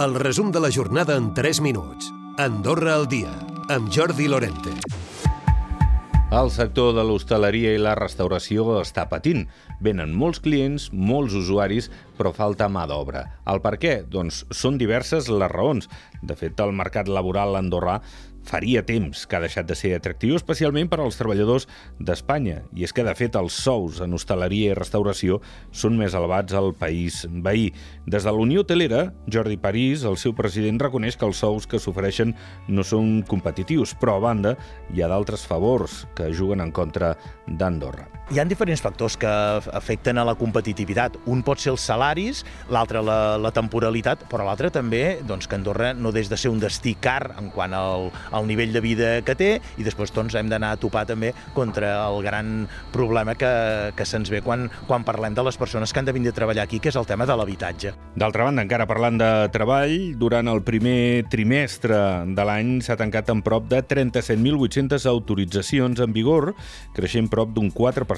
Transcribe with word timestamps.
El 0.00 0.14
resum 0.14 0.50
de 0.50 0.58
la 0.58 0.70
jornada 0.72 1.16
en 1.16 1.34
3 1.34 1.60
minuts. 1.60 2.08
Andorra 2.38 2.94
al 2.94 3.06
dia, 3.08 3.28
amb 3.68 3.90
Jordi 3.92 4.24
Lorente. 4.26 4.72
El 6.32 6.48
sector 6.50 6.94
de 6.96 7.04
l'hostaleria 7.04 7.74
i 7.76 7.80
la 7.82 7.92
restauració 7.94 8.78
està 8.80 9.04
patint. 9.10 9.44
Venen 9.84 10.14
molts 10.16 10.40
clients, 10.40 10.88
molts 10.96 11.36
usuaris, 11.36 11.90
però 12.16 12.32
falta 12.32 12.70
mà 12.72 12.86
d'obra. 12.88 13.26
El 13.44 13.60
per 13.60 13.74
què? 13.76 13.92
Doncs 14.08 14.46
són 14.48 14.80
diverses 14.80 15.28
les 15.28 15.52
raons. 15.52 15.90
De 16.22 16.38
fet, 16.40 16.56
el 16.64 16.72
mercat 16.72 17.12
laboral 17.12 17.60
andorrà 17.60 17.98
faria 18.46 18.82
temps 18.86 19.26
que 19.26 19.36
ha 19.36 19.42
deixat 19.42 19.68
de 19.68 19.76
ser 19.78 19.92
atractiu, 19.96 20.36
especialment 20.38 20.90
per 20.90 21.00
als 21.00 21.18
treballadors 21.20 21.68
d'Espanya. 21.98 22.62
I 22.76 22.86
és 22.86 22.94
que, 22.94 23.04
de 23.06 23.14
fet, 23.18 23.36
els 23.38 23.56
sous 23.64 24.00
en 24.04 24.14
hostaleria 24.16 24.72
i 24.72 24.78
restauració 24.78 25.40
són 25.70 25.98
més 25.98 26.16
elevats 26.18 26.54
al 26.58 26.72
país 26.78 27.22
veí. 27.44 27.70
Des 28.06 28.24
de 28.24 28.32
la 28.32 28.42
Unió 28.42 28.62
Hotelera, 28.62 29.04
Jordi 29.30 29.58
París, 29.60 30.06
el 30.08 30.18
seu 30.20 30.34
president, 30.38 30.80
reconeix 30.82 31.16
que 31.16 31.28
els 31.28 31.42
sous 31.42 31.66
que 31.66 31.80
s'ofereixen 31.82 32.34
no 32.68 32.86
són 32.86 33.20
competitius, 33.28 33.96
però, 33.98 34.18
a 34.18 34.26
banda, 34.28 34.56
hi 34.92 35.02
ha 35.02 35.12
d'altres 35.12 35.46
favors 35.46 36.02
que 36.16 36.32
juguen 36.34 36.64
en 36.64 36.74
contra 36.74 37.14
d'Andorra. 37.46 38.21
Hi 38.30 38.38
ha 38.38 38.44
diferents 38.46 38.80
factors 38.80 39.16
que 39.18 39.26
afecten 39.26 40.16
a 40.16 40.24
la 40.24 40.36
competitivitat. 40.38 41.16
Un 41.26 41.40
pot 41.42 41.58
ser 41.58 41.72
els 41.72 41.82
salaris, 41.82 42.44
l'altre 42.70 43.00
la, 43.02 43.36
la 43.36 43.50
temporalitat, 43.52 44.22
però 44.30 44.46
l'altre 44.46 44.70
també 44.72 45.18
doncs, 45.26 45.48
que 45.50 45.58
Andorra 45.58 45.90
no 45.92 46.12
des 46.14 46.30
de 46.30 46.38
ser 46.38 46.52
un 46.52 46.60
destí 46.62 46.94
car 46.94 47.34
en 47.34 47.50
quant 47.52 47.74
al, 47.74 48.06
el 48.38 48.46
nivell 48.46 48.72
de 48.72 48.80
vida 48.84 49.08
que 49.26 49.34
té 49.36 49.48
i 49.76 49.84
després 49.84 50.14
doncs, 50.14 50.36
hem 50.38 50.48
d'anar 50.48 50.70
a 50.76 50.78
topar 50.80 51.02
també 51.10 51.32
contra 51.52 51.90
el 52.06 52.20
gran 52.22 52.52
problema 52.94 53.34
que, 53.34 53.50
que 53.98 54.06
se'ns 54.06 54.30
ve 54.30 54.40
quan, 54.46 54.68
quan 54.86 55.04
parlem 55.04 55.34
de 55.34 55.44
les 55.44 55.58
persones 55.58 55.92
que 55.92 56.00
han 56.00 56.08
de 56.08 56.14
venir 56.14 56.30
a 56.30 56.38
treballar 56.38 56.64
aquí, 56.64 56.78
que 56.78 56.92
és 56.94 57.00
el 57.00 57.10
tema 57.10 57.26
de 57.26 57.36
l'habitatge. 57.36 57.92
D'altra 58.14 58.46
banda, 58.46 58.62
encara 58.62 58.86
parlant 58.88 59.18
de 59.18 59.32
treball, 59.52 59.98
durant 60.22 60.48
el 60.48 60.62
primer 60.64 61.26
trimestre 61.34 61.98
de 62.30 62.46
l'any 62.46 62.78
s'ha 62.86 62.96
tancat 63.02 63.34
en 63.34 63.42
prop 63.42 63.66
de 63.68 63.82
37.800 63.82 65.10
autoritzacions 65.10 66.06
en 66.06 66.14
vigor, 66.14 66.52
creixent 66.94 67.28
prop 67.32 67.50
d'un 67.52 67.68
4% 67.68 68.11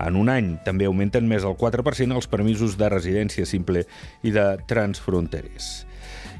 en 0.00 0.18
un 0.20 0.30
any. 0.32 0.54
També 0.66 0.86
augmenten 0.88 1.28
més 1.30 1.42
del 1.46 1.56
4% 1.60 2.14
els 2.14 2.30
permisos 2.30 2.78
de 2.80 2.90
residència 2.92 3.46
simple 3.48 3.84
i 4.22 4.34
de 4.34 4.46
transfronterers. 4.70 5.86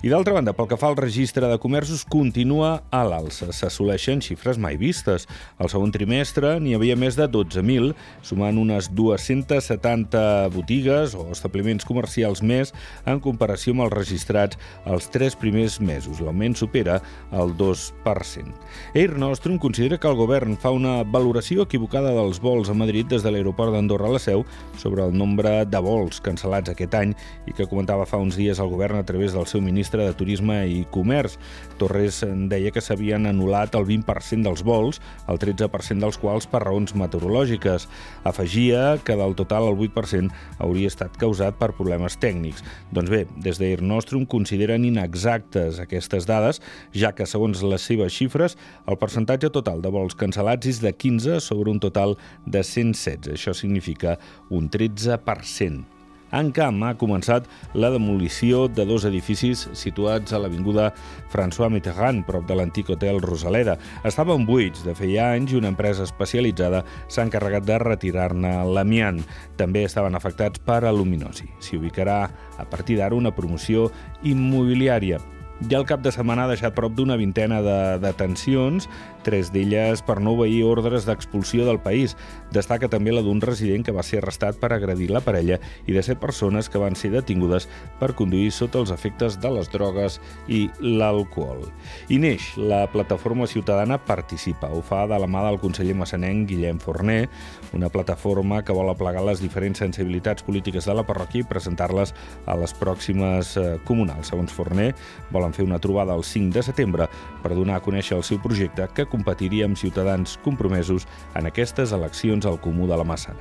I 0.05 0.11
d'altra 0.13 0.35
banda, 0.37 0.53
pel 0.53 0.67
que 0.69 0.77
fa 0.77 0.91
al 0.91 0.99
registre 0.99 1.49
de 1.49 1.57
comerços, 1.57 2.03
continua 2.05 2.83
a 2.93 2.99
l'alça. 3.09 3.47
S'assoleixen 3.57 4.21
xifres 4.21 4.59
mai 4.61 4.77
vistes. 4.77 5.23
Al 5.57 5.71
segon 5.73 5.95
trimestre 5.95 6.59
n'hi 6.61 6.75
havia 6.77 6.93
més 6.93 7.17
de 7.17 7.25
12.000, 7.25 7.95
sumant 8.21 8.61
unes 8.61 8.91
270 8.93 10.51
botigues 10.53 11.15
o 11.17 11.25
establiments 11.33 11.89
comercials 11.89 12.43
més 12.45 12.75
en 13.09 13.23
comparació 13.25 13.73
amb 13.73 13.87
els 13.87 13.95
registrats 13.95 14.61
els 14.85 15.09
tres 15.09 15.39
primers 15.41 15.79
mesos. 15.81 16.21
L'augment 16.21 16.53
supera 16.53 16.99
el 17.33 17.57
2%. 17.57 18.53
Air 18.93 19.17
Nostrum 19.17 19.57
considera 19.57 19.97
que 19.97 20.13
el 20.13 20.21
govern 20.21 20.61
fa 20.61 20.75
una 20.77 20.99
valoració 21.01 21.65
equivocada 21.65 22.13
dels 22.13 22.43
vols 22.45 22.69
a 22.69 22.77
Madrid 22.77 23.09
des 23.09 23.25
de 23.25 23.33
l'aeroport 23.33 23.73
d'Andorra 23.73 24.13
a 24.13 24.19
la 24.19 24.21
Seu 24.21 24.45
sobre 24.77 25.09
el 25.09 25.17
nombre 25.17 25.63
de 25.65 25.85
vols 25.89 26.21
cancel·lats 26.21 26.77
aquest 26.77 27.01
any 27.01 27.17
i 27.49 27.57
que 27.57 27.71
comentava 27.73 28.05
fa 28.05 28.21
uns 28.21 28.37
dies 28.37 28.61
el 28.61 28.69
govern 28.69 29.01
a 29.01 29.09
través 29.09 29.33
del 29.33 29.49
seu 29.49 29.65
ministre 29.65 29.94
ministre 29.95 30.07
de 30.07 30.15
Turisme 30.15 30.67
i 30.67 30.85
Comerç. 30.91 31.39
Torres 31.79 32.23
deia 32.51 32.71
que 32.71 32.83
s'havien 32.83 33.27
anul·lat 33.27 33.75
el 33.75 33.87
20% 33.87 34.45
dels 34.47 34.63
vols, 34.67 35.01
el 35.29 35.39
13% 35.39 36.03
dels 36.03 36.19
quals 36.19 36.47
per 36.47 36.63
raons 36.65 36.95
meteorològiques. 36.95 37.89
Afegia 38.25 38.99
que 39.05 39.17
del 39.17 39.35
total 39.35 39.69
el 39.71 39.79
8% 39.79 40.31
hauria 40.59 40.91
estat 40.91 41.17
causat 41.19 41.59
per 41.59 41.75
problemes 41.75 42.19
tècnics. 42.19 42.63
Doncs 42.93 43.11
bé, 43.11 43.25
des 43.37 43.59
d'Air 43.59 43.83
Nostrum 43.83 44.27
consideren 44.27 44.85
inexactes 44.85 45.81
aquestes 45.83 46.27
dades, 46.27 46.61
ja 46.95 47.13
que 47.15 47.27
segons 47.27 47.63
les 47.63 47.83
seves 47.83 48.15
xifres, 48.15 48.59
el 48.87 48.99
percentatge 48.99 49.51
total 49.51 49.83
de 49.83 49.91
vols 49.95 50.19
cancel·lats 50.19 50.71
és 50.71 50.83
de 50.83 50.95
15 50.95 51.41
sobre 51.41 51.71
un 51.71 51.83
total 51.83 52.17
de 52.47 52.63
116. 52.63 53.35
Això 53.35 53.55
significa 53.55 54.19
un 54.51 54.71
13%. 54.71 55.94
En 56.35 56.51
Camp 56.51 56.81
ha 56.83 56.97
començat 56.99 57.45
la 57.79 57.93
demolició 57.95 58.65
de 58.67 58.83
dos 58.89 59.05
edificis 59.07 59.69
situats 59.79 60.35
a 60.35 60.41
l'Avinguda 60.43 60.89
François 61.31 61.71
Mitterrand, 61.71 62.25
prop 62.27 62.49
de 62.49 62.57
l'antic 62.59 62.91
hotel 62.91 63.21
Rosaleda. 63.23 63.77
Estaven 64.03 64.43
buits 64.49 64.83
de 64.83 64.97
feia 64.99 65.29
anys 65.37 65.55
i 65.55 65.61
una 65.61 65.71
empresa 65.71 66.03
especialitzada 66.09 66.83
s'ha 67.07 67.27
encarregat 67.29 67.69
de 67.69 67.79
retirar-ne 67.85 68.57
l'amiant. 68.67 69.23
També 69.61 69.85
estaven 69.87 70.19
afectats 70.19 70.59
per 70.67 70.83
aluminosi. 70.83 71.47
S'hi 71.63 71.79
ubicarà 71.79 72.19
a 72.59 72.67
partir 72.67 72.99
d'ara 72.99 73.15
una 73.15 73.35
promoció 73.35 73.87
immobiliària 74.27 75.23
ja 75.71 75.79
el 75.79 75.87
cap 75.89 76.03
de 76.05 76.13
setmana 76.13 76.45
ha 76.45 76.51
deixat 76.51 76.75
prop 76.77 76.93
d'una 76.97 77.17
vintena 77.17 77.61
de 77.65 77.77
detencions, 78.03 78.89
tres 79.25 79.51
d'elles 79.55 80.03
per 80.05 80.19
no 80.21 80.35
obeir 80.37 80.65
ordres 80.69 81.07
d'expulsió 81.09 81.65
del 81.65 81.81
país. 81.81 82.17
Destaca 82.53 82.91
també 82.93 83.15
la 83.15 83.23
d'un 83.25 83.41
resident 83.41 83.85
que 83.87 83.95
va 83.95 84.05
ser 84.05 84.21
arrestat 84.21 84.59
per 84.61 84.73
agredir 84.75 85.09
la 85.11 85.23
parella 85.25 85.59
i 85.89 85.97
de 85.97 86.03
set 86.05 86.21
persones 86.21 86.69
que 86.69 86.83
van 86.83 86.95
ser 86.99 87.11
detingudes 87.15 87.69
per 88.01 88.13
conduir 88.19 88.51
sota 88.53 88.83
els 88.83 88.93
efectes 88.95 89.39
de 89.41 89.53
les 89.55 89.71
drogues 89.73 90.21
i 90.47 90.67
l'alcohol. 90.81 91.65
I 92.13 92.21
neix, 92.21 92.53
la 92.61 92.85
plataforma 92.93 93.49
ciutadana 93.49 93.99
participa. 93.99 94.69
Ho 94.69 94.83
fa 94.85 95.07
de 95.09 95.19
la 95.19 95.31
mà 95.31 95.47
del 95.49 95.61
conseller 95.63 95.97
massanenc 95.97 96.49
Guillem 96.51 96.79
Forner, 96.83 97.29
una 97.73 97.89
plataforma 97.89 98.63
que 98.63 98.77
vol 98.77 98.93
aplegar 98.93 99.25
les 99.25 99.41
diferents 99.41 99.81
sensibilitats 99.81 100.45
polítiques 100.45 100.85
de 100.85 100.95
la 100.95 101.07
parròquia 101.09 101.43
i 101.43 101.49
presentar-les 101.49 102.15
a 102.47 102.59
les 102.61 102.77
pròximes 102.77 103.57
eh, 103.57 103.67
comunals. 103.89 104.29
Segons 104.35 104.53
Forner, 104.53 104.93
volen 105.33 105.54
fer 105.55 105.67
una 105.67 105.81
trobada 105.81 106.15
el 106.15 106.25
5 106.25 106.59
de 106.59 106.63
setembre 106.67 107.09
per 107.43 107.55
donar 107.55 107.79
a 107.79 107.85
conèixer 107.85 108.19
el 108.19 108.27
seu 108.27 108.41
projecte 108.43 108.89
que 108.95 109.07
competiria 109.07 109.69
amb 109.69 109.79
ciutadans 109.81 110.39
compromesos 110.45 111.09
en 111.35 111.47
aquestes 111.51 111.95
eleccions 111.97 112.47
al 112.47 112.61
Comú 112.61 112.91
de 112.91 112.99
la 112.99 113.07
Massana. 113.07 113.41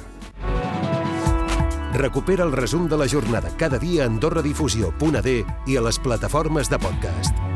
Recupera 1.93 2.43
el 2.43 2.51
resum 2.51 2.87
de 2.89 2.97
la 2.97 3.07
jornada 3.07 3.51
cada 3.57 3.77
dia 3.77 4.03
a 4.03 4.07
AndorraDifusió.d 4.09 5.39
i 5.67 5.77
a 5.77 5.87
les 5.89 5.99
plataformes 6.01 6.69
de 6.69 6.81
podcast. 6.81 7.52